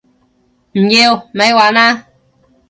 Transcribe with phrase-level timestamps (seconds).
[0.73, 1.29] 唔要！
[1.31, 2.07] 咪玩啦